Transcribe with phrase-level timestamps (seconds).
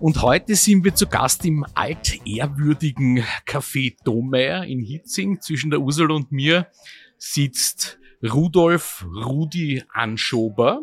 [0.00, 5.40] und heute sind wir zu Gast im altehrwürdigen Café Domeyer in Hitzing.
[5.40, 6.68] Zwischen der Ursel und mir
[7.18, 10.80] sitzt Rudolf Rudi Anschober,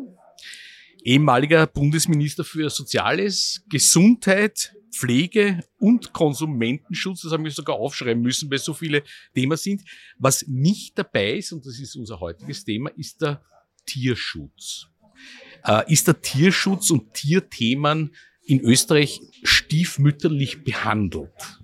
[1.04, 7.22] ehemaliger Bundesminister für Soziales, Gesundheit, Pflege und Konsumentenschutz.
[7.22, 9.84] Das haben wir sogar aufschreiben müssen, weil so viele Themen sind.
[10.20, 13.42] Was nicht dabei ist, und das ist unser heutiges Thema, ist der
[13.86, 14.88] Tierschutz.
[15.66, 18.14] Äh, ist der Tierschutz und Tierthemen
[18.48, 21.60] in Österreich stiefmütterlich behandelt?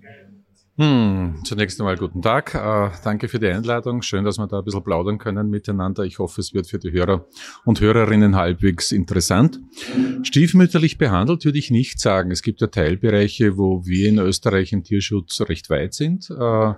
[0.76, 2.52] Hm, zunächst einmal guten Tag.
[2.54, 4.02] Äh, danke für die Einladung.
[4.02, 6.02] Schön, dass wir da ein bisschen plaudern können miteinander.
[6.02, 7.26] Ich hoffe, es wird für die Hörer
[7.64, 9.60] und Hörerinnen halbwegs interessant.
[10.24, 12.32] Stiefmütterlich behandelt würde ich nicht sagen.
[12.32, 16.28] Es gibt ja Teilbereiche, wo wir in Österreich im Tierschutz recht weit sind.
[16.30, 16.72] Äh,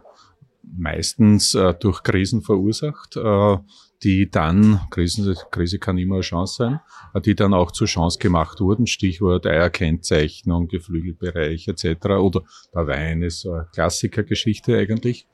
[0.63, 3.17] meistens äh, durch Krisen verursacht.
[3.17, 3.57] Äh,
[4.03, 6.81] die dann, Krise, Krise kann immer eine Chance sein,
[7.23, 12.07] die dann auch zur Chance gemacht wurden, Stichwort Eierkennzeichnung, Geflügelbereich etc.
[12.07, 12.43] Oder
[12.75, 15.27] der Wein ist eine Klassikergeschichte eigentlich,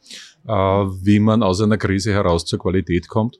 [0.46, 3.38] äh, wie man aus einer Krise heraus zur Qualität kommt.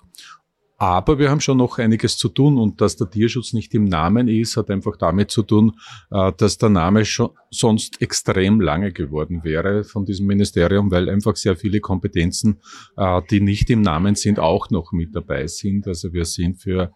[0.83, 4.27] Aber wir haben schon noch einiges zu tun und dass der Tierschutz nicht im Namen
[4.27, 5.77] ist, hat einfach damit zu tun,
[6.11, 11.37] äh, dass der Name schon sonst extrem lange geworden wäre von diesem Ministerium, weil einfach
[11.37, 12.59] sehr viele Kompetenzen,
[12.97, 15.87] äh, die nicht im Namen sind, auch noch mit dabei sind.
[15.87, 16.91] Also wir sind für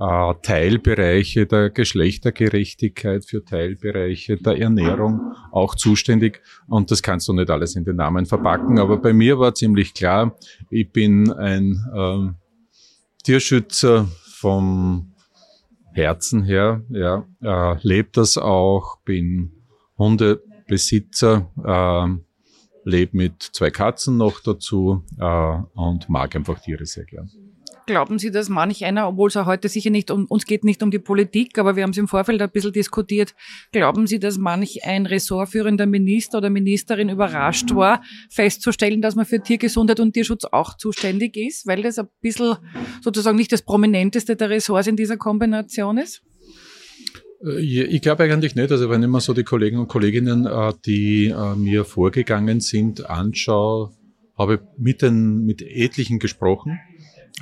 [0.00, 6.42] äh, Teilbereiche der Geschlechtergerechtigkeit, für Teilbereiche der Ernährung auch zuständig.
[6.66, 8.80] Und das kannst du nicht alles in den Namen verpacken.
[8.80, 10.36] Aber bei mir war ziemlich klar,
[10.68, 12.34] ich bin ein ähm,
[13.22, 15.12] Tierschützer vom
[15.92, 19.52] Herzen her, ja, äh, lebt das auch, bin
[19.98, 27.30] Hundebesitzer, äh, lebe mit zwei Katzen noch dazu äh, und mag einfach Tiere sehr gern.
[27.86, 30.82] Glauben Sie, dass manch einer, obwohl es auch heute sicher nicht um uns geht nicht
[30.82, 33.34] um die Politik, aber wir haben es im Vorfeld ein bisschen diskutiert,
[33.72, 39.42] glauben Sie, dass manch ein ressortführender Minister oder Ministerin überrascht war, festzustellen, dass man für
[39.42, 42.56] Tiergesundheit und Tierschutz auch zuständig ist, weil das ein bisschen
[43.02, 46.22] sozusagen nicht das prominenteste der Ressorts in dieser Kombination ist?
[47.44, 48.70] Äh, ich glaube eigentlich nicht.
[48.70, 53.08] Also wenn ich mir so die Kollegen und Kolleginnen, äh, die äh, mir vorgegangen sind,
[53.08, 53.90] anschaue,
[54.38, 56.78] habe ich mit, den, mit etlichen gesprochen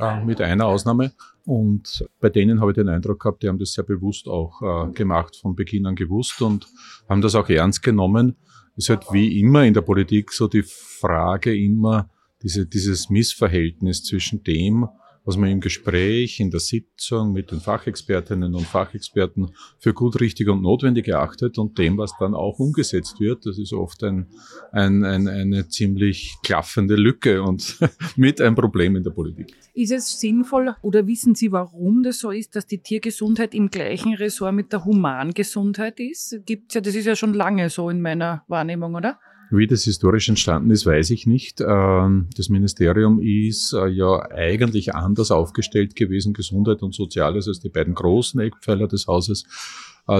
[0.01, 1.13] äh, mit einer Ausnahme.
[1.45, 4.93] Und bei denen habe ich den Eindruck gehabt, die haben das sehr bewusst auch äh,
[4.93, 6.67] gemacht, von Beginn an gewusst und
[7.09, 8.37] haben das auch ernst genommen.
[8.77, 12.11] Ist halt wie immer in der Politik so die Frage immer,
[12.43, 14.89] diese, dieses Missverhältnis zwischen dem,
[15.29, 20.49] was man im Gespräch, in der Sitzung mit den Fachexpertinnen und Fachexperten für gut, richtig
[20.49, 23.45] und notwendig erachtet und dem, was dann auch umgesetzt wird.
[23.45, 24.29] Das ist oft ein,
[24.73, 27.79] ein, ein, eine ziemlich klaffende Lücke und
[28.17, 29.55] mit ein Problem in der Politik.
[29.75, 34.15] Ist es sinnvoll oder wissen Sie, warum das so ist, dass die Tiergesundheit im gleichen
[34.15, 36.41] Ressort mit der Humangesundheit ist?
[36.47, 39.19] Gibt's ja, das ist ja schon lange so in meiner Wahrnehmung, oder?
[39.51, 41.63] Wie das historisch entstanden ist, weiß ich nicht.
[41.67, 47.71] Ähm, das Ministerium ist äh, ja eigentlich anders aufgestellt gewesen, Gesundheit und Soziales, als die
[47.71, 49.45] beiden großen Eckpfeiler des Hauses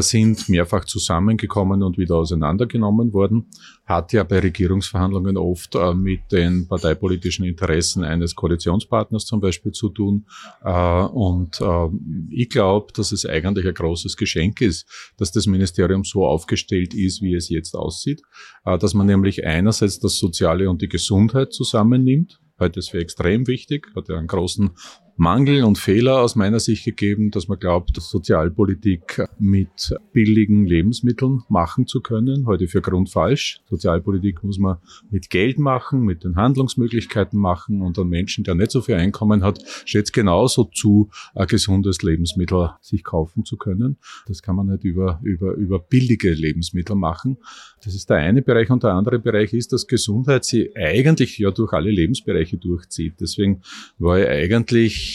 [0.01, 3.47] sind mehrfach zusammengekommen und wieder auseinandergenommen worden.
[3.87, 9.89] Hat ja bei Regierungsverhandlungen oft äh, mit den parteipolitischen Interessen eines Koalitionspartners zum Beispiel zu
[9.89, 10.27] tun.
[10.63, 11.61] Äh, und
[12.31, 17.23] ich glaube, dass es eigentlich ein großes Geschenk ist, dass das Ministerium so aufgestellt ist,
[17.23, 18.23] wie es jetzt aussieht.
[18.65, 23.87] Dass man nämlich einerseits das Soziale und die Gesundheit zusammennimmt, Heute ist für extrem wichtig,
[23.95, 24.71] hat ja einen großen
[25.21, 31.89] Mangel und Fehler aus meiner Sicht gegeben, dass man glaubt, Sozialpolitik mit billigen Lebensmitteln machen
[31.89, 32.47] zu können.
[32.47, 33.61] Heute für grundfalsch.
[33.69, 34.77] Sozialpolitik muss man
[35.11, 39.43] mit Geld machen, mit den Handlungsmöglichkeiten machen und ein Menschen, der nicht so viel Einkommen
[39.43, 43.97] hat, steht genauso zu, ein gesundes Lebensmittel sich kaufen zu können.
[44.29, 47.39] Das kann man nicht über, über, über billige Lebensmittel machen.
[47.83, 51.51] Das ist der eine Bereich und der andere Bereich ist, dass Gesundheit sie eigentlich ja
[51.51, 53.15] durch alle Lebensbereiche durchzieht.
[53.19, 53.63] Deswegen
[53.99, 55.08] war ich eigentlich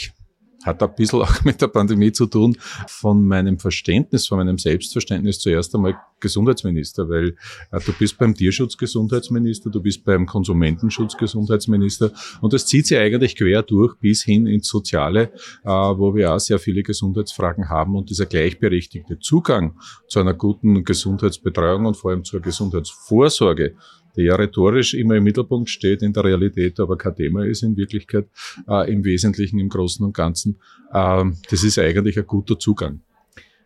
[0.63, 2.57] hat ein bisschen auch mit der Pandemie zu tun,
[2.87, 7.35] von meinem Verständnis, von meinem Selbstverständnis zuerst einmal Gesundheitsminister, weil
[7.71, 12.11] äh, du bist beim Tierschutz Gesundheitsminister, du bist beim Konsumentenschutz Gesundheitsminister
[12.41, 15.31] und das zieht sich eigentlich quer durch bis hin ins Soziale,
[15.63, 19.75] äh, wo wir auch sehr viele Gesundheitsfragen haben und dieser gleichberechtigte Zugang
[20.07, 23.75] zu einer guten Gesundheitsbetreuung und vor allem zur Gesundheitsvorsorge
[24.15, 27.77] der ja rhetorisch immer im Mittelpunkt steht, in der Realität aber kein Thema ist in
[27.77, 28.27] Wirklichkeit,
[28.67, 30.59] äh, im Wesentlichen, im Großen und Ganzen.
[30.91, 33.01] Äh, das ist eigentlich ein guter Zugang.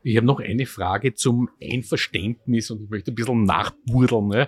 [0.04, 4.30] Ich habe noch eine Frage zum Einverständnis und ich möchte ein bisschen nachbuddeln.
[4.30, 4.48] Ne?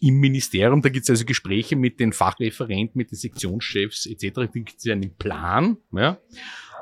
[0.00, 4.34] Im Ministerium, da gibt es also Gespräche mit den Fachreferenten, mit den Sektionschefs etc.
[4.34, 5.76] Da gibt es einen Plan.
[5.92, 6.18] Ja?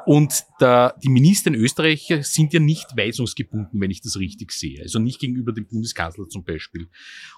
[0.06, 4.82] Und der, die Minister in Österreich sind ja nicht weisungsgebunden, wenn ich das richtig sehe.
[4.82, 6.88] Also nicht gegenüber dem Bundeskanzler zum Beispiel.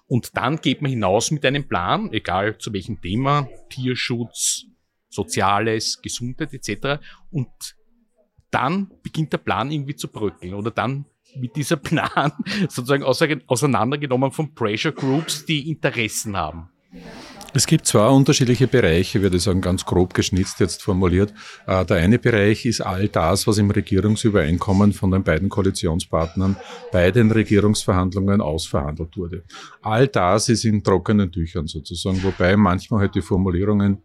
[0.07, 4.67] Und dann geht man hinaus mit einem Plan, egal zu welchem Thema, Tierschutz,
[5.09, 7.01] Soziales, Gesundheit etc.
[7.31, 7.49] Und
[8.51, 12.33] dann beginnt der Plan irgendwie zu bröckeln oder dann mit dieser Plan
[12.69, 16.71] sozusagen auseinandergenommen von Pressure Groups, die Interessen haben.
[17.57, 21.33] Es gibt zwei unterschiedliche Bereiche, würde ich sagen, ganz grob geschnitzt jetzt formuliert.
[21.67, 26.57] Äh, der eine Bereich ist all das, was im Regierungsübereinkommen von den beiden Koalitionspartnern
[26.93, 29.45] bei den Regierungsverhandlungen ausverhandelt wurde.
[29.81, 34.03] All das ist in trockenen Tüchern sozusagen, wobei manchmal halt die Formulierungen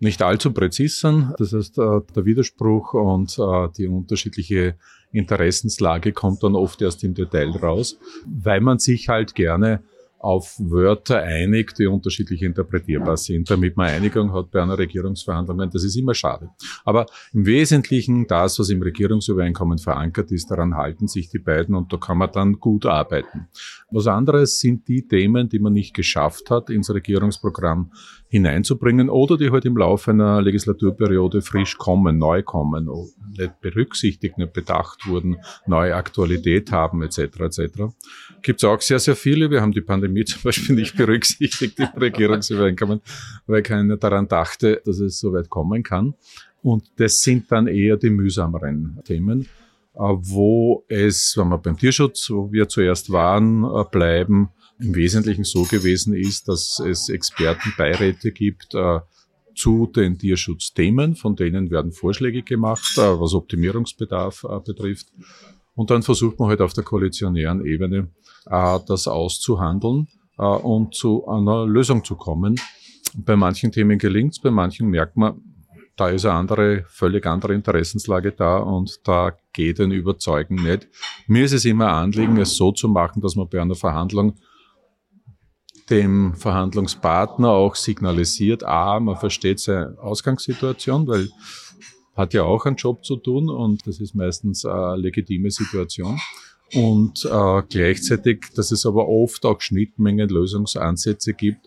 [0.00, 1.32] nicht allzu präzis sind.
[1.38, 4.74] Das heißt, äh, der Widerspruch und äh, die unterschiedliche
[5.12, 9.84] Interessenslage kommt dann oft erst im Detail raus, weil man sich halt gerne
[10.20, 15.70] auf Wörter einigt, die unterschiedlich interpretierbar sind, damit man Einigung hat bei einer Regierungsverhandlung.
[15.70, 16.50] Das ist immer schade.
[16.84, 21.90] Aber im Wesentlichen das, was im Regierungsübereinkommen verankert ist, daran halten sich die beiden und
[21.90, 23.48] da kann man dann gut arbeiten.
[23.90, 27.90] Was anderes sind die Themen, die man nicht geschafft hat, ins Regierungsprogramm
[28.30, 32.88] hineinzubringen oder die halt im Laufe einer Legislaturperiode frisch kommen, neu kommen,
[33.36, 37.18] nicht berücksichtigt, nicht bedacht wurden, neue Aktualität haben etc.
[37.18, 37.60] etc.
[38.40, 39.50] Gibt es auch sehr, sehr viele.
[39.50, 43.00] Wir haben die Pandemie zum Beispiel nicht berücksichtigt im Regierungsübereinkommen,
[43.48, 46.14] weil keiner daran dachte, dass es so weit kommen kann.
[46.62, 49.48] Und das sind dann eher die mühsameren Themen,
[49.94, 54.50] äh, wo es, wenn wir beim Tierschutz, wo wir zuerst waren, äh, bleiben,
[54.80, 59.00] im Wesentlichen so gewesen ist, dass es Expertenbeiräte gibt äh,
[59.54, 65.08] zu den Tierschutzthemen, von denen werden Vorschläge gemacht, äh, was Optimierungsbedarf äh, betrifft.
[65.74, 68.08] Und dann versucht man halt auf der koalitionären Ebene
[68.46, 72.56] äh, das auszuhandeln äh, und zu einer Lösung zu kommen.
[73.14, 75.40] Bei manchen Themen gelingt es, bei manchen merkt man,
[75.96, 80.88] da ist eine andere, völlig andere Interessenslage da und da geht ein Überzeugen nicht.
[81.26, 84.36] Mir ist es immer Anliegen, es so zu machen, dass man bei einer Verhandlung
[85.90, 91.28] dem Verhandlungspartner auch signalisiert, a, man versteht seine Ausgangssituation, weil
[92.16, 96.18] hat ja auch einen Job zu tun und das ist meistens eine legitime Situation.
[96.74, 101.66] Und äh, gleichzeitig, dass es aber oft auch Schnittmengen, Lösungsansätze gibt,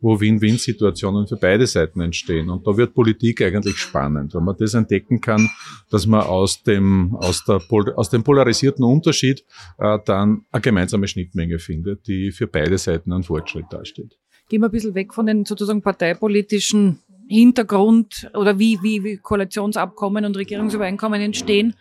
[0.00, 2.48] wo Win-Win-Situationen für beide Seiten entstehen.
[2.48, 5.50] Und da wird Politik eigentlich spannend, wenn man das entdecken kann,
[5.90, 7.60] dass man aus dem, aus der,
[7.96, 9.44] aus dem polarisierten Unterschied
[9.78, 14.18] äh, dann eine gemeinsame Schnittmenge findet, die für beide Seiten einen Fortschritt darstellt.
[14.48, 20.24] Gehen wir ein bisschen weg von den sozusagen parteipolitischen Hintergrund oder wie, wie, wie Koalitionsabkommen
[20.24, 21.74] und Regierungsübereinkommen entstehen,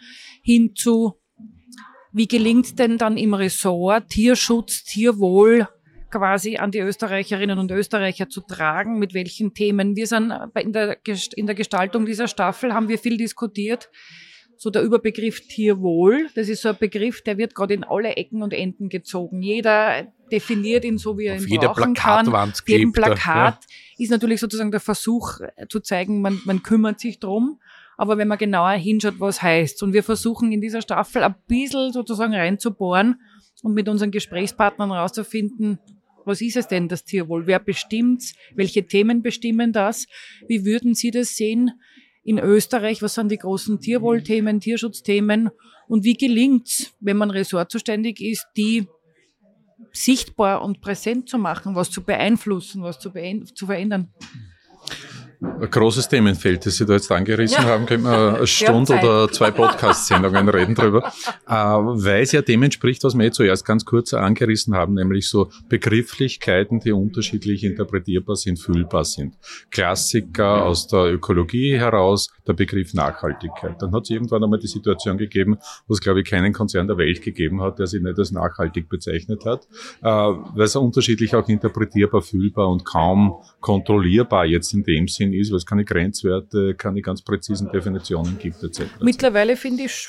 [0.44, 1.16] hin zu,
[2.12, 5.68] wie gelingt denn dann im Ressort Tierschutz, Tierwohl
[6.12, 9.96] quasi an die Österreicherinnen und Österreicher zu tragen, mit welchen Themen.
[9.96, 10.98] Wir sind in der,
[11.36, 13.90] in der Gestaltung dieser Staffel, haben wir viel diskutiert.
[14.58, 18.42] So der Überbegriff Tierwohl, das ist so ein Begriff, der wird gerade in alle Ecken
[18.42, 19.42] und Enden gezogen.
[19.42, 22.28] Jeder definiert ihn so, wie er Auf ihn brauchen kann.
[22.28, 24.04] Auf jedem Plakat ja.
[24.04, 27.62] ist natürlich sozusagen der Versuch äh, zu zeigen, man, man kümmert sich drum.
[27.96, 29.84] Aber wenn man genauer hinschaut, was heißt.
[29.84, 33.22] Und wir versuchen in dieser Staffel ein bisschen sozusagen reinzubohren
[33.62, 35.80] und mit unseren Gesprächspartnern herauszufinden,
[36.30, 37.48] was ist es denn, das Tierwohl?
[37.48, 38.36] Wer bestimmt's?
[38.56, 40.06] Welche Themen bestimmen das?
[40.48, 41.72] Wie würden Sie das sehen
[42.24, 43.02] in Österreich?
[43.02, 45.50] Was sind die großen Tierwohlthemen, Tierschutzthemen?
[45.88, 48.88] Und wie gelingt's, wenn man Ressort zuständig ist, die
[49.92, 53.12] sichtbar und präsent zu machen, was zu beeinflussen, was zu,
[53.56, 54.14] zu verändern?
[55.42, 57.70] Ein großes Themenfeld, das Sie da jetzt angerissen ja.
[57.70, 61.14] haben, könnte man eine Stunde oder zwei Podcast-Sendungen reden drüber,
[61.48, 65.30] äh, weil es ja dem entspricht, was wir jetzt zuerst ganz kurz angerissen haben, nämlich
[65.30, 69.38] so Begrifflichkeiten, die unterschiedlich interpretierbar sind, fühlbar sind.
[69.72, 73.82] Klassiker aus der Ökologie heraus, der Begriff Nachhaltigkeit.
[73.82, 76.98] Dann hat es irgendwann einmal die Situation gegeben, wo es, glaube ich, keinen Konzern der
[76.98, 79.68] Welt gegeben hat, der sich nicht als nachhaltig bezeichnet hat,
[80.02, 85.52] äh, weil es unterschiedlich auch interpretierbar, fühlbar und kaum kontrollierbar jetzt in dem Sinn ist,
[85.52, 88.84] weil es keine Grenzwerte, keine ganz präzisen Definitionen gibt etc.
[89.02, 90.08] Mittlerweile finde ich,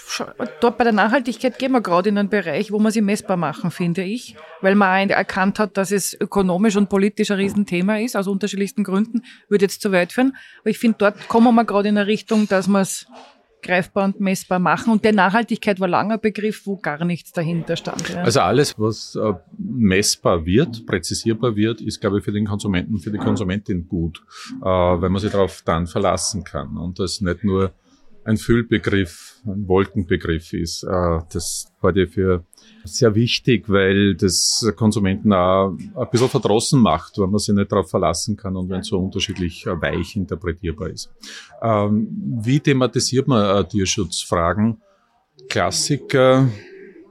[0.61, 3.71] dort bei der Nachhaltigkeit gehen wir gerade in einen Bereich, wo man sie messbar machen,
[3.71, 8.29] finde ich, weil man erkannt hat, dass es ökonomisch und politisch ein Riesenthema ist, aus
[8.29, 10.37] unterschiedlichsten Gründen, würde jetzt zu weit führen.
[10.61, 13.07] Aber ich finde, dort kommen wir gerade in eine Richtung, dass man es
[13.63, 14.93] greifbar und messbar machen.
[14.93, 18.17] Und der Nachhaltigkeit war langer Begriff, wo gar nichts dahinter stand.
[18.17, 23.11] Also alles, was äh, messbar wird, präzisierbar wird, ist, glaube ich, für den Konsumenten, für
[23.11, 24.23] die Konsumentin gut,
[24.61, 27.73] äh, weil man sich darauf dann verlassen kann und das nicht nur
[28.31, 30.85] ein Füllbegriff, ein Wolkenbegriff ist.
[30.85, 32.45] Äh, das heute für
[32.85, 37.91] sehr wichtig, weil das Konsumenten auch ein bisschen verdrossen macht, weil man sich nicht darauf
[37.91, 41.11] verlassen kann und wenn es so unterschiedlich äh, weich interpretierbar ist.
[41.63, 42.09] Ähm,
[42.43, 44.81] wie thematisiert man äh, Tierschutzfragen?
[45.49, 46.49] Klassiker,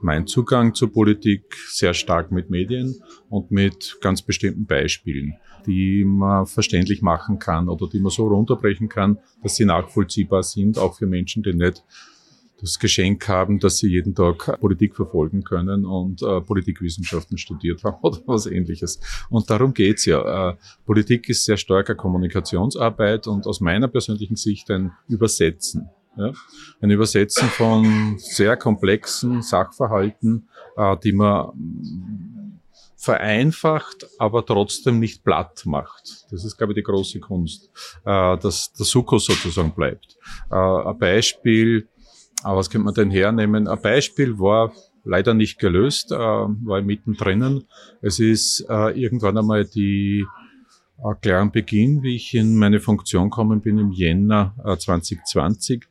[0.02, 5.34] mein Zugang zur Politik sehr stark mit Medien und mit ganz bestimmten Beispielen,
[5.66, 10.78] die man verständlich machen kann oder die man so runterbrechen kann, dass sie nachvollziehbar sind,
[10.78, 11.84] auch für Menschen, die nicht
[12.60, 17.98] das Geschenk haben, dass sie jeden Tag Politik verfolgen können und äh, Politikwissenschaften studiert haben
[18.02, 19.00] oder was ähnliches.
[19.30, 20.50] Und darum geht's ja.
[20.50, 25.88] Äh, Politik ist sehr starke Kommunikationsarbeit und aus meiner persönlichen Sicht ein Übersetzen.
[26.16, 26.32] Ja?
[26.80, 32.60] Ein Übersetzen von sehr komplexen Sachverhalten, äh, die man
[32.96, 36.26] vereinfacht, aber trotzdem nicht platt macht.
[36.30, 37.70] Das ist, glaube ich, die große Kunst,
[38.04, 40.18] äh, dass der Sukkus sozusagen bleibt.
[40.50, 41.88] Äh, ein Beispiel,
[42.42, 43.68] aber was könnte man denn hernehmen?
[43.68, 44.72] Ein Beispiel war
[45.04, 47.64] leider nicht gelöst, äh, war mittendrin.
[48.02, 50.26] Es ist äh, irgendwann einmal die
[51.02, 55.84] äh, klar am Beginn, wie ich in meine Funktion gekommen bin im Jänner äh, 2020,
[55.84, 55.86] äh,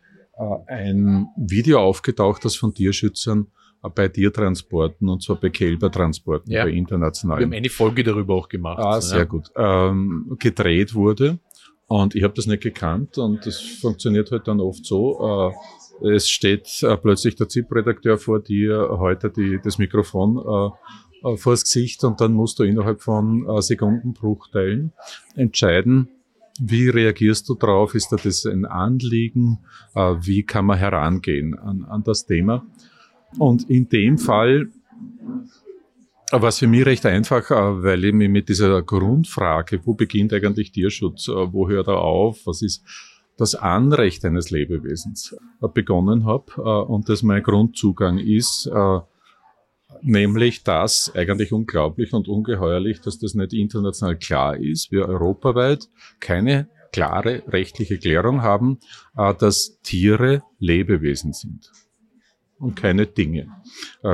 [0.68, 3.48] ein Video aufgetaucht, das von Tierschützern
[3.84, 6.64] äh, bei Tiertransporten und zwar bei Kälbertransporten, ja.
[6.64, 7.40] bei internationalen.
[7.40, 8.80] Wir haben eine Folge darüber auch gemacht.
[8.80, 9.26] Ah, sehr ja.
[9.26, 9.50] gut.
[9.56, 11.40] Ähm, gedreht wurde.
[11.88, 15.52] Und ich habe das nicht gekannt und das funktioniert halt dann oft so.
[16.02, 20.70] Äh, es steht äh, plötzlich der ZIP-Redakteur vor dir, heute die, das Mikrofon äh,
[21.24, 24.94] äh, vors Gesicht und dann musst du innerhalb von äh, Sekundenbruchteilen
[25.36, 26.10] entscheiden,
[26.60, 27.96] wie reagierst du drauf?
[27.96, 29.60] Ist das ein Anliegen?
[29.96, 32.66] Äh, wie kann man herangehen an, an das Thema?
[33.38, 34.70] Und in dem Fall
[36.32, 40.34] war es für mich recht einfach, äh, weil ich mich mit dieser Grundfrage, wo beginnt
[40.34, 42.84] eigentlich Tierschutz, äh, wo hört er auf, was ist
[43.38, 49.00] das Anrecht eines Lebewesens äh, begonnen habe äh, und das mein Grundzugang ist, äh,
[50.02, 55.88] nämlich das eigentlich unglaublich und ungeheuerlich, dass das nicht international klar ist, wir europaweit
[56.20, 58.80] keine klare rechtliche Klärung haben,
[59.16, 61.72] dass Tiere Lebewesen sind
[62.58, 63.48] und keine Dinge.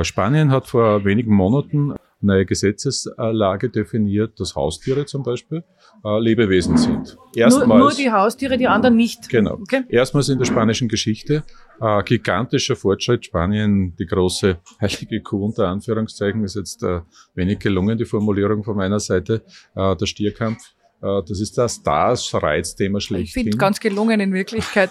[0.02, 5.64] Spanien hat vor wenigen Monaten neue Gesetzeslage definiert, dass Haustiere zum Beispiel
[6.04, 7.16] äh, Lebewesen sind.
[7.34, 9.28] Erstmals, nur, nur die Haustiere, die anderen nicht.
[9.28, 9.54] Genau.
[9.54, 9.84] Okay.
[9.88, 11.44] Erstmals in der spanischen Geschichte
[11.80, 13.26] äh, gigantischer Fortschritt.
[13.26, 17.00] Spanien, die große heilige Kuh unter Anführungszeichen, ist jetzt äh,
[17.34, 19.42] wenig gelungen, die Formulierung von meiner Seite.
[19.74, 23.26] Äh, der Stierkampf äh, das ist das, das Reizthema schlechthin.
[23.26, 24.90] Ich finde ganz gelungen in Wirklichkeit.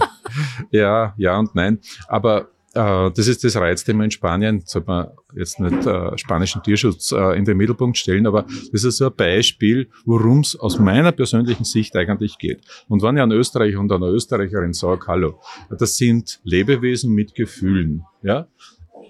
[0.70, 1.80] ja, ja und nein.
[2.08, 4.62] Aber das ist das Reizthema in Spanien.
[4.64, 8.98] Sollte man jetzt nicht äh, spanischen Tierschutz äh, in den Mittelpunkt stellen, aber das ist
[8.98, 12.60] so ein Beispiel, worum es aus meiner persönlichen Sicht eigentlich geht.
[12.88, 15.40] Und wenn ich an Österreicher und einer Österreicherin sage, hallo,
[15.70, 18.46] das sind Lebewesen mit Gefühlen, ja,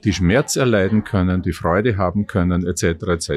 [0.05, 3.31] die Schmerz erleiden können, die Freude haben können, etc., etc.,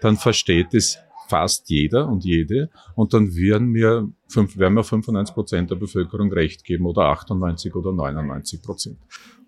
[0.00, 0.98] dann versteht es
[1.28, 6.64] fast jeder und jede und dann werden mir, werden mir 95 Prozent der Bevölkerung recht
[6.64, 8.98] geben oder 98 oder 99 Prozent.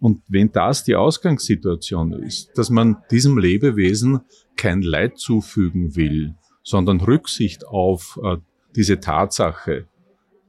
[0.01, 4.21] Und wenn das die Ausgangssituation ist, dass man diesem Lebewesen
[4.57, 8.37] kein Leid zufügen will, sondern Rücksicht auf äh,
[8.77, 9.87] diese Tatsache,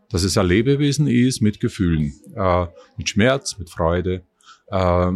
[0.10, 4.24] dass es ein Lebewesen ist mit Gefühlen, äh, mit Schmerz, mit Freude.
[4.68, 5.12] Äh,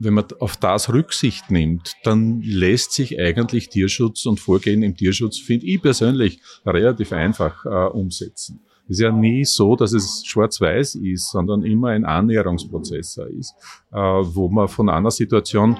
[0.00, 5.38] wenn man auf das Rücksicht nimmt, dann lässt sich eigentlich Tierschutz und Vorgehen im Tierschutz,
[5.38, 8.60] finde ich persönlich, relativ einfach äh, umsetzen.
[8.86, 13.54] Es ist ja nie so, dass es schwarz-weiß ist, sondern immer ein Annäherungsprozess ist,
[13.92, 15.76] äh, wo man von einer Situation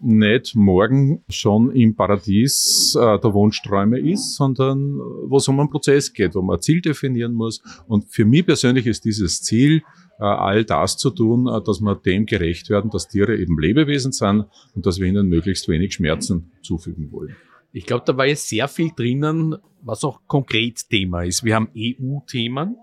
[0.00, 6.12] nicht morgen schon im Paradies äh, der Wunschträume ist, sondern wo es um einen Prozess
[6.12, 7.62] geht, wo man ein Ziel definieren muss.
[7.88, 9.82] Und für mich persönlich ist dieses Ziel, äh,
[10.24, 14.46] all das zu tun, äh, dass wir dem gerecht werden, dass Tiere eben Lebewesen sind
[14.74, 17.36] und dass wir ihnen möglichst wenig Schmerzen zufügen wollen.
[17.72, 21.42] Ich glaube, da war jetzt sehr viel drinnen, was auch konkret Thema ist.
[21.42, 22.76] Wir haben EU-Themen,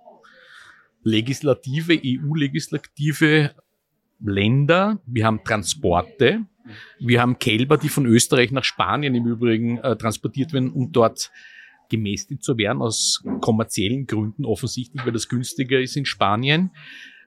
[1.03, 3.51] legislative, EU-legislative
[4.19, 6.45] Länder, wir haben Transporte,
[6.99, 11.31] wir haben Kälber, die von Österreich nach Spanien im Übrigen äh, transportiert werden und dort
[11.89, 16.71] gemästet zu werden, aus kommerziellen Gründen offensichtlich, weil das günstiger ist in Spanien.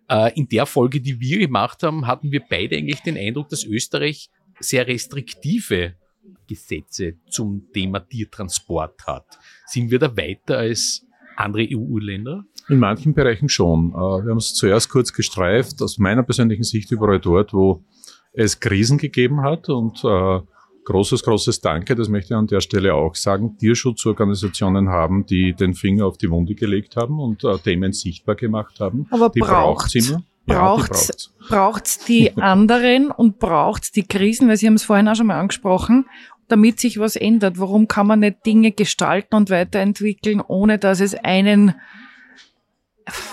[0.08, 3.64] Äh, in der Folge, die wir gemacht haben, hatten wir beide eigentlich den Eindruck, dass
[3.64, 4.30] Österreich
[4.60, 5.94] sehr restriktive
[6.46, 9.26] Gesetze zum Thema Tiertransport hat.
[9.66, 11.06] Sind wir da weiter als
[11.36, 12.44] andere EU-Länder?
[12.68, 13.90] In manchen Bereichen schon.
[13.90, 17.82] Äh, wir haben es zuerst kurz gestreift, aus meiner persönlichen Sicht überall dort, wo
[18.32, 20.40] es Krisen gegeben hat und äh,
[20.84, 23.56] großes, großes Danke, das möchte ich an der Stelle auch sagen.
[23.58, 28.80] Tierschutzorganisationen haben, die den Finger auf die Wunde gelegt haben und äh, Themen sichtbar gemacht
[28.80, 29.06] haben.
[29.10, 30.22] Aber die braucht immer.
[30.46, 35.08] Ja, braucht's, die braucht's die anderen und braucht's die Krisen, weil Sie haben es vorhin
[35.08, 36.04] auch schon mal angesprochen,
[36.48, 37.58] damit sich was ändert.
[37.58, 41.74] Warum kann man nicht Dinge gestalten und weiterentwickeln, ohne dass es einen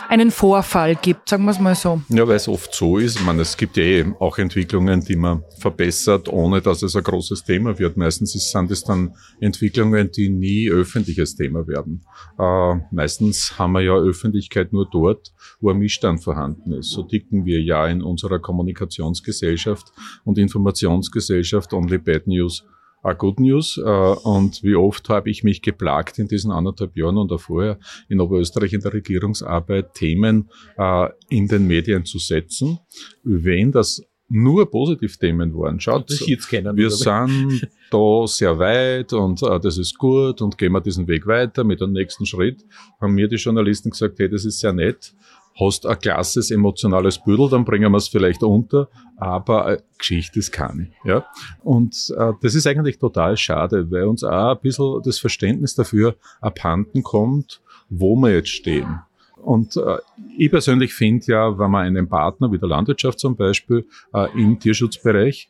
[0.09, 2.01] einen Vorfall gibt, sagen wir es mal so.
[2.09, 3.17] Ja, weil es oft so ist.
[3.17, 7.03] Ich meine, es gibt ja eh auch Entwicklungen, die man verbessert, ohne dass es ein
[7.03, 7.95] großes Thema wird.
[7.95, 12.03] Meistens sind es dann Entwicklungen, die nie öffentliches Thema werden.
[12.37, 16.91] Äh, meistens haben wir ja Öffentlichkeit nur dort, wo ein Missstand vorhanden ist.
[16.91, 19.93] So ticken wir ja in unserer Kommunikationsgesellschaft
[20.25, 21.73] und Informationsgesellschaft.
[21.73, 22.65] Only Bad News
[23.03, 23.77] Uh, Good News.
[23.77, 27.79] Uh, und wie oft habe ich mich geplagt in diesen anderthalb Jahren und auch vorher
[28.09, 32.79] in Oberösterreich in der Regierungsarbeit, Themen uh, in den Medien zu setzen.
[33.23, 35.79] Wenn das nur Positivthemen waren.
[35.79, 36.07] Schaut,
[36.49, 41.07] kennen, wir sind da sehr weit und äh, das ist gut und gehen wir diesen
[41.07, 42.63] Weg weiter mit dem nächsten Schritt.
[43.01, 45.13] Haben mir die Journalisten gesagt, hey, das ist sehr nett,
[45.59, 50.51] hast ein klasses emotionales Büdel, dann bringen wir es vielleicht unter, aber äh, Geschichte ist
[50.51, 50.91] keine.
[51.03, 51.25] Ja?
[51.63, 56.15] Und äh, das ist eigentlich total schade, weil uns auch ein bisschen das Verständnis dafür
[56.39, 59.01] abhanden kommt, wo wir jetzt stehen.
[59.37, 59.97] Und äh,
[60.37, 64.59] ich persönlich finde ja, wenn man einem Partner wie der Landwirtschaft zum Beispiel äh, im
[64.59, 65.49] Tierschutzbereich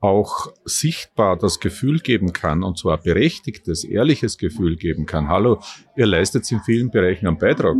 [0.00, 5.60] auch sichtbar das Gefühl geben kann, und zwar berechtigtes, ehrliches Gefühl geben kann, hallo,
[5.96, 7.76] ihr leistet in vielen Bereichen einen Beitrag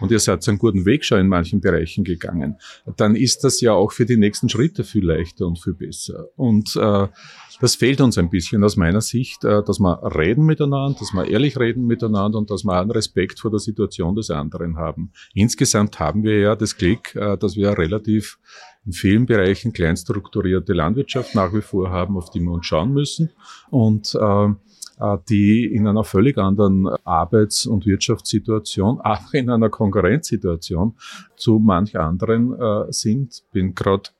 [0.00, 2.56] und ihr seid einen guten Weg schon in manchen Bereichen gegangen,
[2.96, 6.28] dann ist das ja auch für die nächsten Schritte viel leichter und viel besser.
[6.36, 7.08] Und äh,
[7.60, 11.28] das fehlt uns ein bisschen aus meiner Sicht, äh, dass wir reden miteinander, dass wir
[11.28, 15.12] ehrlich reden miteinander und dass wir einen Respekt vor der Situation des anderen haben.
[15.34, 18.38] Insgesamt haben wir ja das Glück, äh, dass wir relativ
[18.86, 23.30] in vielen Bereichen kleinstrukturierte Landwirtschaft nach wie vor haben, auf die wir uns schauen müssen.
[23.70, 24.48] Und äh,
[25.28, 30.94] die in einer völlig anderen Arbeits- und Wirtschaftssituation, aber in einer Konkurrenzsituation
[31.36, 33.42] zu manch anderen äh, sind.
[33.52, 34.10] Bin gerade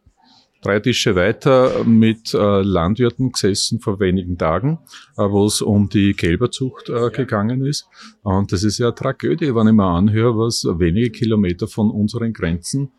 [0.63, 4.79] drei Tische weiter mit äh, Landwirten gesessen vor wenigen Tagen,
[5.17, 7.89] wo es um die Kälberzucht gegangen ist.
[8.23, 12.33] Und das ist ja eine Tragödie, wenn ich mir anhöre, was wenige Kilometer von unseren
[12.33, 12.91] Grenzen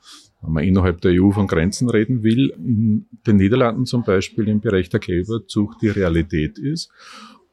[0.42, 4.62] wenn man innerhalb der EU von Grenzen reden will, in den Niederlanden zum Beispiel im
[4.62, 6.92] Bereich der Kälberzucht die Realität ist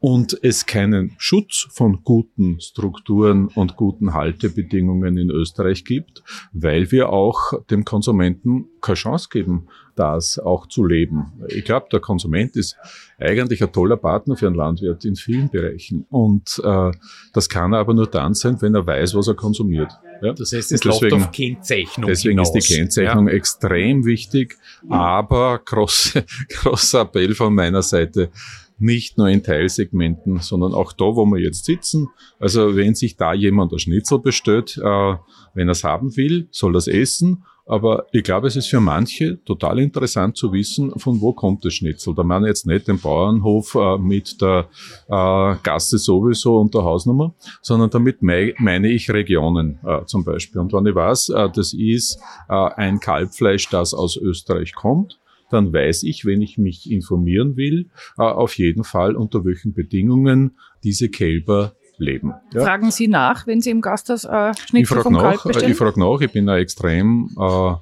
[0.06, 7.08] und es keinen Schutz von guten Strukturen und guten Haltebedingungen in Österreich gibt, weil wir
[7.08, 9.66] auch dem Konsumenten keine Chance geben,
[9.96, 11.32] das auch zu leben.
[11.48, 12.76] Ich glaube, der Konsument ist
[13.18, 16.06] eigentlich ein toller Partner für einen Landwirt in vielen Bereichen.
[16.08, 16.92] Und äh,
[17.32, 19.90] das kann er aber nur dann sein, wenn er weiß, was er konsumiert.
[20.22, 20.34] Ja?
[20.34, 22.54] Das heißt, es läuft auf Kennzeichnung Deswegen hinaus.
[22.54, 23.34] ist die Kennzeichnung ja.
[23.34, 24.56] extrem wichtig,
[24.88, 28.30] aber großer Appell von meiner Seite,
[28.78, 32.08] nicht nur in Teilsegmenten, sondern auch da, wo wir jetzt sitzen.
[32.38, 35.14] Also wenn sich da jemand ein Schnitzel bestellt, äh,
[35.54, 37.44] wenn er es haben will, soll es essen.
[37.68, 41.74] Aber ich glaube, es ist für manche total interessant zu wissen, von wo kommt das
[41.74, 42.14] Schnitzel.
[42.14, 44.68] Da meine ich jetzt nicht den Bauernhof äh, mit der
[45.08, 50.60] äh, Gasse sowieso und der Hausnummer, sondern damit mei meine ich Regionen äh, zum Beispiel.
[50.60, 55.18] Und wenn ich weiß, äh, das ist äh, ein Kalbfleisch, das aus Österreich kommt,
[55.50, 60.56] dann weiß ich, wenn ich mich informieren will, äh, auf jeden Fall unter welchen Bedingungen
[60.82, 62.34] diese Kälber leben.
[62.52, 62.62] Ja.
[62.62, 65.72] Fragen Sie nach, wenn Sie im Gasthaus äh, Schnitzel vom nach, Kalb äh, bestellen?
[65.72, 67.74] Ich frage nach, ich bin ein extrem äh,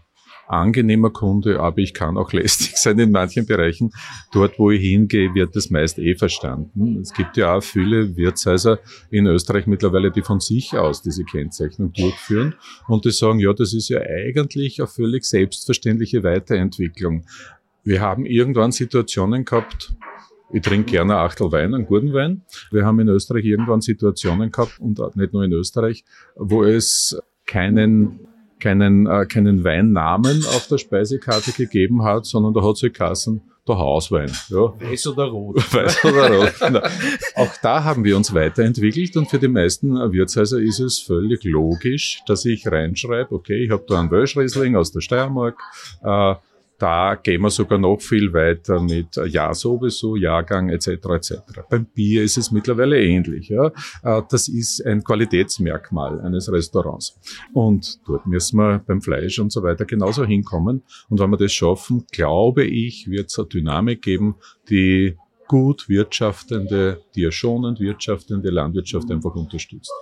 [0.46, 3.92] angenehmer Kunde, aber ich kann auch lästig sein in manchen Bereichen.
[4.32, 7.00] Dort, wo ich hingehe, wird das meist eh verstanden.
[7.00, 8.78] Es gibt ja auch viele Wirtshäuser
[9.10, 12.54] in Österreich mittlerweile, die von sich aus diese Kennzeichnung durchführen
[12.88, 17.24] und die sagen, ja, das ist ja eigentlich eine völlig selbstverständliche Weiterentwicklung.
[17.82, 19.94] Wir haben irgendwann Situationen gehabt,
[20.52, 22.42] ich trinke gerne Achtel Wein, einen guten Wein.
[22.70, 26.04] Wir haben in Österreich irgendwann Situationen gehabt, und nicht nur in Österreich,
[26.36, 28.20] wo es keinen
[28.64, 33.76] keinen, äh, keinen Weinnamen auf der Speisekarte gegeben hat, sondern da hat sich Kassen der
[33.76, 34.32] Hauswein.
[34.48, 34.72] Ja.
[34.80, 35.56] Weiß oder rot.
[35.74, 36.54] Weiß oder rot.
[36.58, 36.80] Genau.
[37.34, 42.22] Auch da haben wir uns weiterentwickelt und für die meisten Wirtshäuser ist es völlig logisch,
[42.26, 45.58] dass ich reinschreibe, okay, ich habe da einen Welschriesling aus der Steiermark,
[46.02, 46.34] äh,
[46.78, 50.88] da gehen wir sogar noch viel weiter mit äh, Ja sowieso, Jahrgang etc.
[50.88, 51.32] etc.
[51.70, 53.48] Beim Bier ist es mittlerweile ähnlich.
[53.48, 53.70] Ja.
[54.02, 57.18] Äh, das ist ein Qualitätsmerkmal eines Restaurants.
[57.52, 60.82] Und dort müssen wir beim Fleisch und so weiter genauso hinkommen.
[61.08, 64.36] Und wenn wir das schaffen, glaube ich, wird es eine Dynamik geben,
[64.68, 69.92] die gut wirtschaftende, tierschonend wirtschaftende Landwirtschaft einfach unterstützt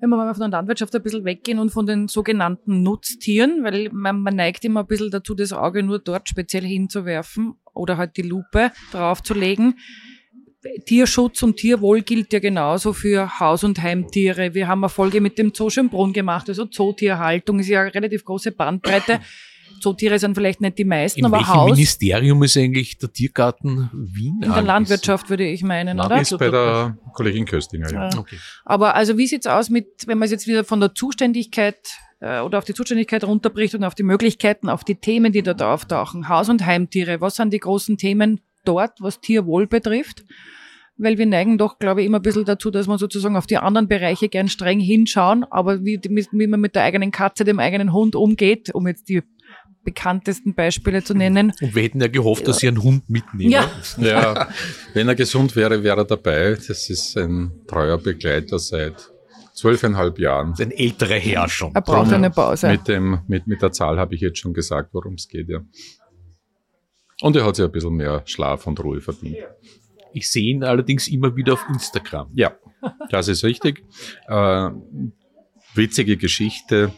[0.00, 3.88] wenn wir mal von der Landwirtschaft ein bisschen weggehen und von den sogenannten Nutztieren, weil
[3.92, 8.16] man, man neigt immer ein bisschen dazu, das Auge nur dort speziell hinzuwerfen oder halt
[8.16, 9.74] die Lupe draufzulegen.
[10.86, 14.54] Tierschutz und Tierwohl gilt ja genauso für Haus- und Heimtiere.
[14.54, 18.24] Wir haben eine Folge mit dem Zoo Schönbrunn gemacht, also Zootierhaltung ist ja eine relativ
[18.24, 19.20] große Bandbreite.
[19.80, 21.70] Zootiere sind vielleicht nicht die meisten, In aber welchem Haus.
[21.70, 24.40] Ministerium ist eigentlich der Tiergarten Wien?
[24.42, 26.20] In der Landwirtschaft würde ich meinen, oder?
[26.20, 28.08] Ist bei der Kollegin Köstinger, ja.
[28.08, 28.18] Ja.
[28.18, 28.38] Okay.
[28.64, 31.78] Aber also wie sieht's aus mit, wenn man es jetzt wieder von der Zuständigkeit
[32.20, 35.62] äh, oder auf die Zuständigkeit runterbricht und auf die Möglichkeiten, auf die Themen, die dort
[35.62, 36.28] auftauchen?
[36.28, 40.24] Haus- und Heimtiere, was sind die großen Themen dort, was Tierwohl betrifft?
[41.00, 43.56] Weil wir neigen doch, glaube ich, immer ein bisschen dazu, dass man sozusagen auf die
[43.56, 47.92] anderen Bereiche gern streng hinschauen, aber wie, wie man mit der eigenen Katze, dem eigenen
[47.92, 49.22] Hund umgeht, um jetzt die
[49.84, 51.52] bekanntesten Beispiele zu nennen.
[51.60, 53.50] Und wir hätten ja gehofft, dass Sie einen Hund mitnehmen.
[53.50, 53.70] Ja.
[53.98, 54.48] Ja,
[54.94, 56.50] wenn er gesund wäre, wäre er dabei.
[56.54, 59.10] Das ist ein treuer Begleiter seit
[59.54, 60.54] zwölfeinhalb Jahren.
[60.58, 61.74] Ein älterer Herr schon.
[61.74, 62.68] Er braucht eine Pause.
[62.68, 65.60] Mit, dem, mit, mit der Zahl habe ich jetzt schon gesagt, worum es geht, ja.
[67.20, 69.38] Und er hat sich ein bisschen mehr Schlaf und Ruhe verdient.
[70.12, 72.30] Ich sehe ihn allerdings immer wieder auf Instagram.
[72.34, 72.56] Ja,
[73.10, 73.84] das ist richtig.
[74.28, 74.70] Äh,
[75.74, 76.92] witzige Geschichte,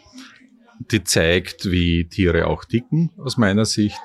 [0.80, 4.00] die zeigt, wie Tiere auch ticken, aus meiner Sicht.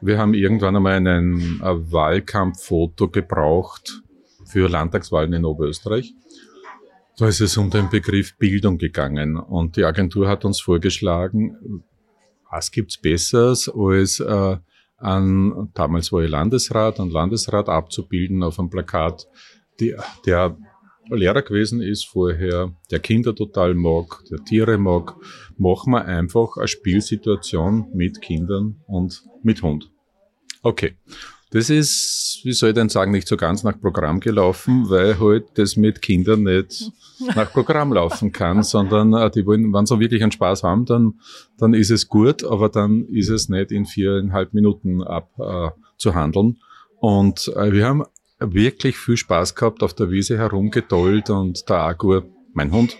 [0.00, 4.02] Wir haben irgendwann einmal ein Wahlkampffoto gebraucht
[4.44, 6.14] für Landtagswahlen in Oberösterreich.
[7.18, 11.84] Da ist es um den Begriff Bildung gegangen und die Agentur hat uns vorgeschlagen,
[12.50, 14.56] was gibt's Besseres, als äh,
[14.98, 19.26] an, damals war ich Landesrat, einen Landesrat abzubilden auf einem Plakat,
[19.80, 19.94] die,
[20.26, 20.56] der
[21.10, 25.16] Lehrer gewesen ist vorher, der Kinder total mag, der Tiere mag,
[25.62, 29.90] machen wir einfach eine Spielsituation mit Kindern und mit Hund.
[30.62, 30.96] Okay.
[31.50, 35.44] Das ist, wie soll ich denn sagen, nicht so ganz nach Programm gelaufen, weil halt
[35.54, 36.90] das mit Kindern nicht
[37.36, 41.20] nach Programm laufen kann, sondern äh, die wollen, wenn sie wirklich einen Spaß haben, dann,
[41.58, 46.58] dann ist es gut, aber dann ist es nicht in viereinhalb Minuten abzuhandeln.
[47.00, 48.04] Und äh, wir haben
[48.40, 52.96] wirklich viel Spaß gehabt, auf der Wiese herumgedollt und der Agur, mein Hund,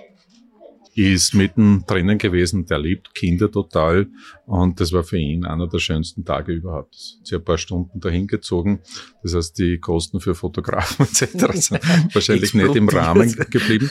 [0.94, 4.08] ist mitten drinnen gewesen, der liebt Kinder total
[4.46, 6.94] und das war für ihn einer der schönsten Tage überhaupt.
[7.22, 8.80] Sie hat ein paar Stunden dahin gezogen,
[9.22, 11.26] das heißt die Kosten für Fotografen etc.
[11.54, 11.80] sind
[12.14, 13.90] wahrscheinlich nicht im Rahmen geblieben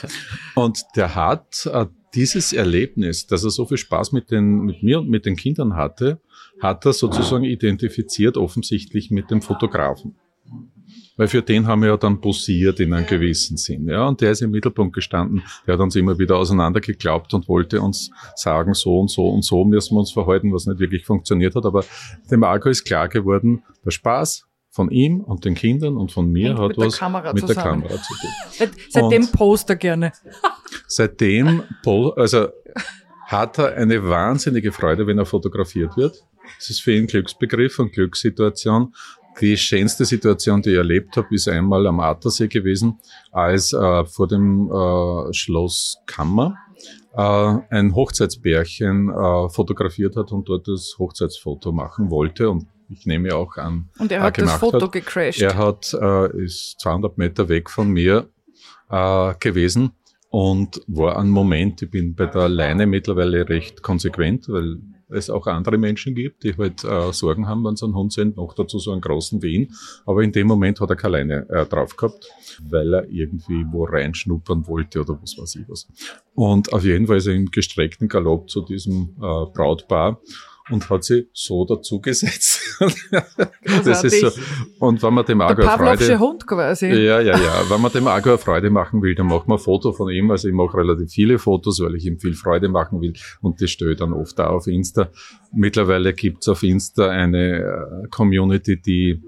[0.55, 4.99] und der hat äh, dieses Erlebnis, dass er so viel Spaß mit, den, mit mir
[4.99, 6.19] und mit den Kindern hatte,
[6.61, 10.15] hat er sozusagen identifiziert offensichtlich mit dem Fotografen.
[11.17, 13.87] Weil für den haben wir ja dann posiert in einem gewissen Sinn.
[13.87, 15.43] Ja, und der ist im Mittelpunkt gestanden.
[15.67, 19.65] Der hat uns immer wieder auseinandergeglaubt und wollte uns sagen, so und so und so
[19.65, 21.65] müssen wir uns verhalten, was nicht wirklich funktioniert hat.
[21.65, 21.83] Aber
[22.31, 26.49] dem Argo ist klar geworden, der Spaß von ihm und den Kindern und von mir
[26.49, 27.01] Hängt hat der was
[27.33, 27.81] mit der zusammen.
[27.83, 28.29] Kamera zu tun.
[28.51, 30.13] Seit, seitdem Und- post er gerne.
[30.87, 31.63] Seitdem,
[32.15, 32.47] also
[33.27, 36.23] hat er eine wahnsinnige Freude, wenn er fotografiert wird.
[36.57, 38.93] Das ist für ihn Glücksbegriff und Glückssituation.
[39.39, 42.99] Die schönste Situation, die ich erlebt habe, ist einmal am Attersee gewesen,
[43.31, 46.55] als äh, vor dem äh, Schloss Kammer
[47.15, 47.21] äh,
[47.69, 52.49] ein Hochzeitsbärchen äh, fotografiert hat und dort das Hochzeitsfoto machen wollte.
[52.49, 54.91] Und ich nehme auch an, Und er äh, hat das Foto hat.
[54.91, 55.41] gecrashed.
[55.41, 58.29] Er hat, äh, ist 200 Meter weg von mir
[58.89, 59.91] äh, gewesen
[60.29, 64.77] und war ein Moment, ich bin bei der Leine mittlerweile recht konsequent, weil
[65.11, 68.33] es auch andere Menschen gibt, die halt äh, Sorgen haben, wenn sie einen Hund sehen,
[68.35, 69.75] noch dazu so einen großen wie ihn.
[70.05, 72.29] Aber in dem Moment hat er keine Leine äh, drauf gehabt,
[72.69, 75.87] weil er irgendwie wo reinschnuppern wollte oder was weiß ich was.
[76.33, 80.19] Und auf jeden Fall ist er im gestreckten Galopp zu diesem äh, Brautpaar
[80.69, 82.77] und hat sie so dazugesetzt.
[83.85, 84.31] das ist so.
[84.79, 86.87] Und wenn man dem Pavlovsche Freude, Hund quasi.
[86.87, 87.63] ja, ja, ja.
[87.69, 90.31] Wenn man dem eine Freude machen will, dann macht man ein Foto von ihm.
[90.31, 93.13] Also ich mache relativ viele Fotos, weil ich ihm viel Freude machen will.
[93.41, 95.09] Und das ich dann oft auch auf Insta.
[95.53, 99.21] Mittlerweile gibt's auf Insta eine äh, Community, die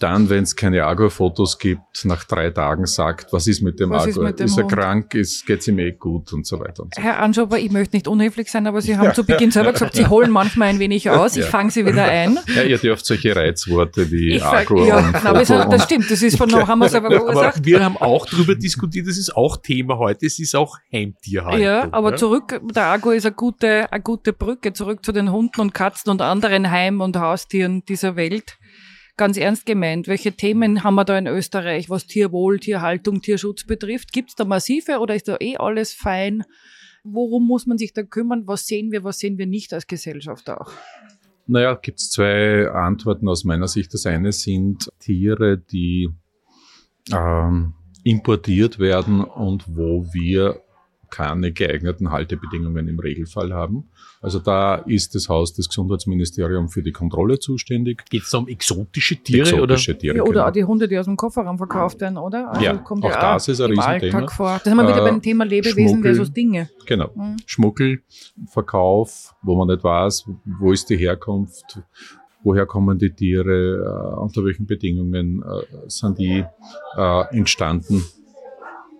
[0.00, 4.02] dann, wenn es keine Agor-Fotos gibt, nach drei Tagen sagt, was ist mit dem was
[4.02, 4.10] Agor?
[4.10, 4.72] Ist, mit dem ist er Hund?
[4.72, 5.14] krank?
[5.14, 8.08] Ist, geht's ihm eh gut und so weiter und so Herr Anschober, ich möchte nicht
[8.08, 11.08] unhöflich sein, aber Sie haben ja, zu Beginn selber gesagt, Sie holen manchmal ein wenig
[11.10, 11.50] aus, ich ja.
[11.50, 12.38] fange Sie wieder ein.
[12.54, 16.22] Ja, ihr dürft solche Reizworte wie ich Agor ja, und nein, aber das stimmt, das
[16.22, 17.56] ist von noch, haben wir selber gesagt.
[17.58, 21.62] Aber wir haben auch darüber diskutiert, das ist auch Thema heute, es ist auch Heimtierhaltung.
[21.62, 22.16] Ja, aber ja?
[22.16, 26.10] zurück, der Agor ist eine gute, eine gute Brücke, zurück zu den Hunden und Katzen
[26.10, 28.58] und anderen Heim- und Haustieren dieser Welt
[29.16, 34.12] ganz ernst gemeint, welche Themen haben wir da in Österreich, was Tierwohl, Tierhaltung, Tierschutz betrifft?
[34.12, 36.44] Gibt es da massive oder ist da eh alles fein?
[37.04, 38.46] Worum muss man sich da kümmern?
[38.46, 40.72] Was sehen wir, was sehen wir nicht als Gesellschaft auch?
[41.46, 43.92] Naja, gibt es zwei Antworten aus meiner Sicht.
[43.92, 46.08] Das eine sind Tiere, die
[47.12, 50.63] ähm, importiert werden und wo wir
[51.10, 53.88] keine geeigneten Haltebedingungen im Regelfall haben.
[54.20, 58.04] Also da ist das Haus des Gesundheitsministeriums für die Kontrolle zuständig.
[58.08, 59.42] Geht es um exotische Tiere?
[59.42, 59.98] Exotische oder?
[59.98, 60.46] Tiere, ja, oder genau.
[60.46, 62.50] auch die Hunde, die aus dem Kofferraum verkauft werden, oder?
[62.50, 64.28] Also ja, kommt auch ja das ist ein Riesenthema.
[64.28, 64.60] Vor.
[64.64, 66.70] Da sind wir wieder beim Thema Lebewesen Schmuggel, versus Dinge.
[66.86, 67.10] Genau.
[67.14, 67.36] Mhm.
[67.44, 68.02] Schmuggel,
[68.46, 70.24] Verkauf, wo man nicht weiß,
[70.58, 71.80] wo ist die Herkunft,
[72.42, 76.44] woher kommen die Tiere, äh, unter welchen Bedingungen äh, sind die
[76.96, 78.02] äh, entstanden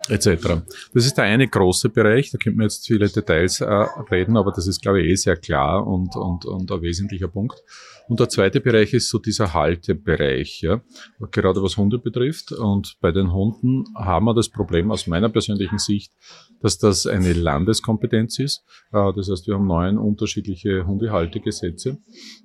[0.08, 0.62] etc.
[0.92, 3.66] Das ist der eine große Bereich, da könnte man jetzt viele Details äh,
[4.10, 7.62] reden, aber das ist, glaube ich, eh sehr klar und, und, und ein wesentlicher Punkt.
[8.06, 10.82] Und der zweite Bereich ist so dieser Haltebereich, ja,
[11.30, 12.52] gerade was Hunde betrifft.
[12.52, 16.12] Und bei den Hunden haben wir das Problem aus meiner persönlichen Sicht,
[16.60, 18.64] dass das eine Landeskompetenz ist.
[18.92, 21.98] Äh, das heißt, wir haben neun unterschiedliche Hundehaltegesetze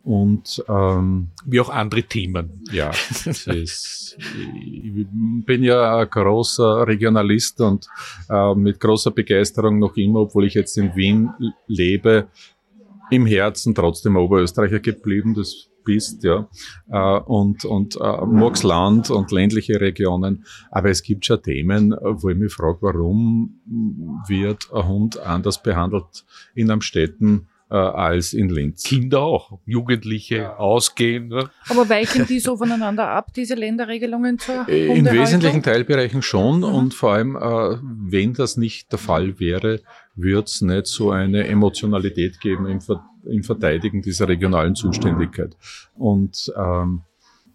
[0.04, 2.64] und ähm, wie auch andere Themen.
[2.72, 2.92] Ja,
[3.46, 5.06] ist, ich
[5.46, 7.88] bin ja ein großer Regionalist und
[8.30, 11.30] äh, mit großer Begeisterung noch immer, obwohl ich jetzt in Wien
[11.68, 12.28] lebe,
[13.12, 16.48] im Herzen trotzdem Oberösterreicher geblieben, das bist, ja,
[16.92, 20.46] äh, und, und äh, mag's Land und ländliche Regionen.
[20.70, 23.62] Aber es gibt schon Themen, wo ich mich frage, warum
[24.28, 28.84] wird ein Hund anders behandelt in einem Städten äh, als in Linz.
[28.84, 30.56] Kinder auch, Jugendliche ja.
[30.58, 31.28] ausgehen.
[31.28, 31.50] Ne?
[31.70, 36.64] Aber weichen die so voneinander ab, diese Länderregelungen zur äh, In wesentlichen Teilbereichen schon mhm.
[36.64, 39.82] und vor allem, äh, wenn das nicht der Fall wäre,
[40.16, 45.56] wird es nicht so eine Emotionalität geben im, Ver im Verteidigen dieser regionalen Zuständigkeit.
[45.96, 47.04] Und ähm,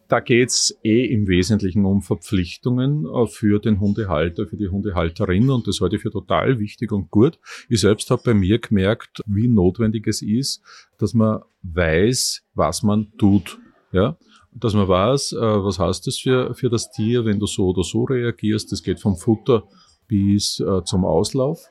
[0.09, 5.67] da geht's eh im Wesentlichen um Verpflichtungen äh, für den Hundehalter, für die Hundehalterin und
[5.67, 7.38] das halte ich für total wichtig und gut.
[7.69, 10.62] Ich selbst habe bei mir gemerkt, wie notwendig es ist,
[10.99, 13.59] dass man weiß, was man tut.
[13.93, 14.17] Ja?
[14.53, 17.83] Dass man weiß, äh, was heißt das für, für das Tier, wenn du so oder
[17.83, 18.71] so reagierst.
[18.73, 19.64] Das geht vom Futter
[20.07, 21.64] bis äh, zum Auslauf.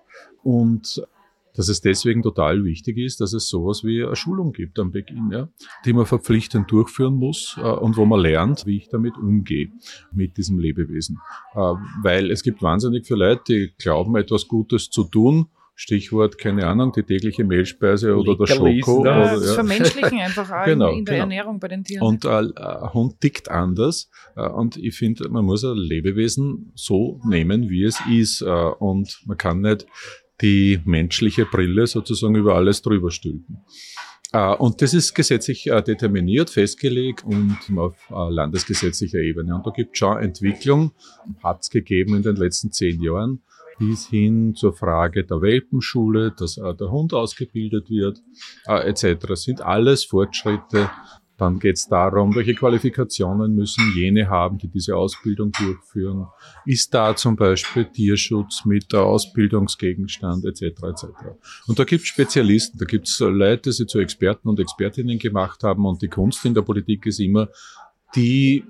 [0.43, 1.02] Und
[1.55, 5.31] dass es deswegen total wichtig ist, dass es sowas wie eine Schulung gibt am Beginn,
[5.31, 5.49] ja,
[5.85, 9.71] die man verpflichtend durchführen muss äh, und wo man lernt, wie ich damit umgehe,
[10.11, 11.19] mit diesem Lebewesen.
[11.53, 11.59] Äh,
[12.01, 16.91] weil es gibt wahnsinnig viele Leute, die glauben, etwas Gutes zu tun, Stichwort, keine Ahnung,
[16.91, 19.05] die tägliche Mehlspeise oder der Schoko.
[19.05, 19.53] Ja, oder, das ja.
[19.53, 21.23] Vermenschlichen einfach auch genau, in der genau.
[21.23, 22.05] Ernährung bei den Tieren.
[22.05, 24.09] Und äh, ein Hund tickt anders.
[24.35, 28.41] Äh, und ich finde, man muss ein Lebewesen so nehmen, wie es ist.
[28.41, 29.87] Äh, und man kann nicht
[30.43, 33.63] die menschliche Brille sozusagen über alles drüber stülpen.
[34.34, 39.56] Äh, und das ist gesetzlich äh, determiniert, festgelegt und auf äh, landesgesetzlicher Ebene.
[39.56, 40.91] Und da gibt es schon Entwicklung,
[41.41, 43.43] hat es gegeben in den letzten zehn Jahren,
[43.79, 48.21] bis hin zur Frage der Welpenschule, dass der Hund ausgebildet wird,
[48.67, 49.25] etc.
[49.27, 50.91] Das sind alles Fortschritte,
[51.43, 56.27] dann geht es darum, welche Qualifikationen müssen jene haben, die diese Ausbildung durchführen.
[56.65, 60.62] Ist da zum Beispiel Tierschutz mit Ausbildungsgegenstand etc.
[60.62, 61.06] etc.
[61.67, 65.19] Und da gibt es Spezialisten, da gibt es Leute, die sie zu Experten und Expertinnen
[65.19, 65.86] gemacht haben.
[65.86, 67.49] Und die Kunst in der Politik ist immer,
[68.15, 68.63] die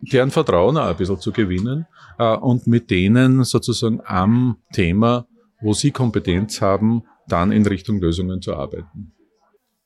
[0.00, 1.86] deren Vertrauen auch ein bisschen zu gewinnen
[2.18, 5.28] äh, und mit denen sozusagen am Thema,
[5.60, 9.12] wo sie Kompetenz haben, dann in Richtung Lösungen zu arbeiten.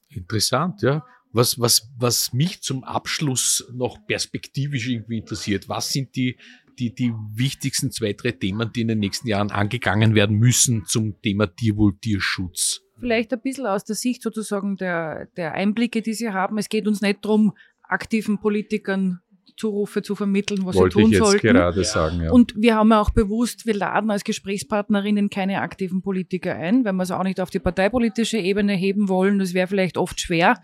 [0.09, 1.05] Interessant, ja.
[1.33, 6.37] Was, was, was mich zum Abschluss noch perspektivisch irgendwie interessiert, was sind die,
[6.79, 11.21] die, die wichtigsten zwei, drei Themen, die in den nächsten Jahren angegangen werden müssen zum
[11.23, 12.83] Thema Tierwohl, Tierschutz?
[12.99, 16.59] Vielleicht ein bisschen aus der Sicht sozusagen der, der Einblicke, die Sie haben.
[16.59, 19.21] Es geht uns nicht darum, aktiven Politikern
[19.57, 21.47] Zurufe zu vermitteln, was Wollte sie tun ich jetzt sollten.
[21.47, 22.33] gerade sagen, ja.
[22.33, 27.03] Und wir haben auch bewusst, wir laden als Gesprächspartnerinnen keine aktiven Politiker ein, weil wir
[27.03, 29.38] es auch nicht auf die parteipolitische Ebene heben wollen.
[29.38, 30.61] Das wäre vielleicht oft schwer.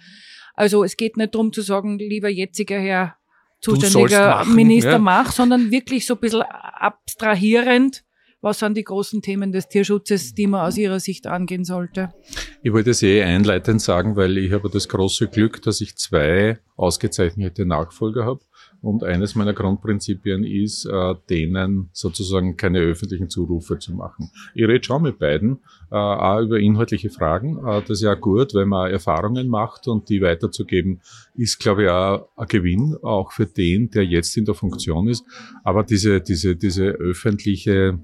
[0.58, 3.14] Also es geht nicht darum zu sagen, lieber jetziger Herr
[3.60, 4.98] zuständiger machen, Minister ja.
[4.98, 8.02] mach, sondern wirklich so ein bisschen abstrahierend,
[8.40, 12.12] was sind die großen Themen des Tierschutzes, die man aus Ihrer Sicht angehen sollte?
[12.60, 16.58] Ich wollte es eh einleitend sagen, weil ich habe das große Glück, dass ich zwei
[16.76, 18.40] ausgezeichnete Nachfolger habe.
[18.80, 24.30] Und eines meiner Grundprinzipien ist, äh, denen sozusagen keine öffentlichen Zurufe zu machen.
[24.54, 25.58] Ich rede schon mit beiden,
[25.90, 27.58] äh, auch über inhaltliche Fragen.
[27.58, 31.00] Äh, das ist ja gut, wenn man Erfahrungen macht und die weiterzugeben,
[31.34, 35.24] ist, glaube ich, auch ein Gewinn, auch für den, der jetzt in der Funktion ist.
[35.64, 37.98] Aber diese, diese, diese öffentliche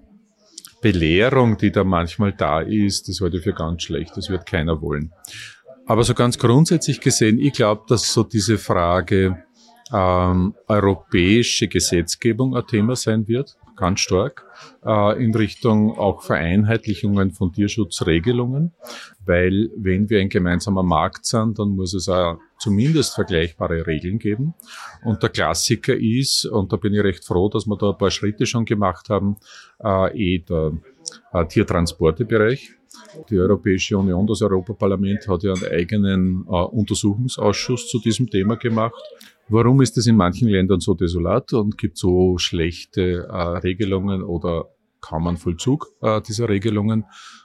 [0.83, 4.17] Belehrung, die da manchmal da ist, das halte ich für ganz schlecht.
[4.17, 5.13] Das wird keiner wollen.
[5.87, 9.44] Aber so ganz grundsätzlich gesehen, ich glaube, dass so diese Frage,
[9.95, 14.45] ähm, europäische Gesetzgebung ein Thema sein wird, ganz stark,
[14.85, 18.73] äh, in Richtung auch Vereinheitlichungen von Tierschutzregelungen,
[19.25, 24.55] weil wenn wir ein gemeinsamer Markt sind, dann muss es auch zumindest vergleichbare Regeln geben.
[25.05, 28.11] Und der Klassiker ist, und da bin ich recht froh, dass wir da ein paar
[28.11, 29.37] Schritte schon gemacht haben,
[29.83, 30.73] äh, eh der
[31.33, 32.73] äh, Tiertransportebereich.
[33.31, 39.03] Die Europäische Union, das Europaparlament hat ja einen eigenen äh, Untersuchungsausschuss zu diesem Thema gemacht.
[39.49, 44.71] Warum ist es in manchen Ländern so desolat und gibt so schlechte äh, Regelungen oder
[45.01, 47.05] kaum einen Vollzug äh, dieser Regelungen?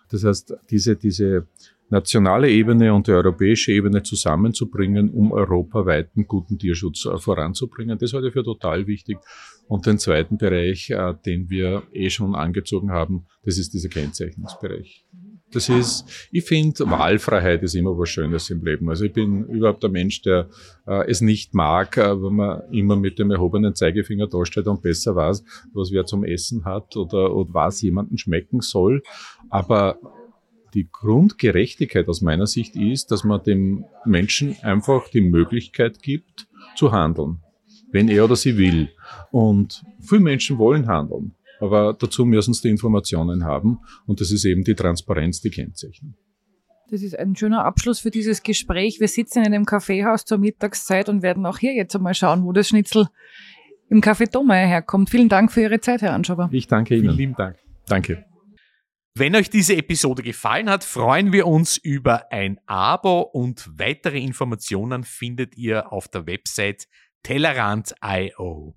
[0.09, 1.47] Das heißt, diese, diese
[1.89, 8.27] nationale Ebene und die europäische Ebene zusammenzubringen, um europaweiten guten Tierschutz äh, voranzubringen, das halte
[8.27, 9.17] ich für total wichtig.
[9.67, 15.05] Und den zweiten Bereich, äh, den wir eh schon angezogen haben, das ist dieser Kennzeichnungsbereich.
[15.51, 18.87] Das ist, ich finde, Wahlfreiheit ist immer was Schönes im Leben.
[18.89, 20.47] Also ich bin überhaupt der Mensch, der
[20.85, 25.15] äh, es nicht mag, äh, wenn man immer mit dem erhobenen Zeigefinger dasteht und besser
[25.15, 29.01] weiß, was wer zum Essen hat oder, oder was jemanden schmecken soll.
[29.49, 29.97] Aber
[30.73, 36.91] die Grundgerechtigkeit aus meiner Sicht ist, dass man dem Menschen einfach die Möglichkeit gibt, zu
[36.91, 37.39] handeln,
[37.91, 38.89] wenn er oder sie will.
[39.31, 41.33] Und viele Menschen wollen handeln.
[41.59, 46.15] Aber dazu müssen sie die Informationen haben und das ist eben die Transparenz, die Kennzeichnung.
[46.89, 48.99] Das ist ein schöner Abschluss für dieses Gespräch.
[48.99, 52.51] Wir sitzen in einem Kaffeehaus zur Mittagszeit und werden auch hier jetzt einmal schauen, wo
[52.51, 53.07] das Schnitzel
[53.89, 55.09] im Café Domeyer herkommt.
[55.09, 56.49] Vielen Dank für Ihre Zeit, Herr Anschober.
[56.51, 57.03] Ich danke Ihnen.
[57.03, 57.57] Vielen lieben Dank.
[57.87, 58.25] Danke.
[59.15, 65.03] Wenn euch diese Episode gefallen hat, freuen wir uns über ein Abo und weitere Informationen
[65.03, 66.87] findet ihr auf der Website
[67.23, 68.75] Tellerant.io.